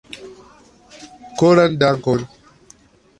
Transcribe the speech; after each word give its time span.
Koran 1.37 1.77
dankon 1.83 2.21